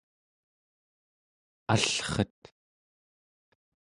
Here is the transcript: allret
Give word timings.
allret 1.75 2.39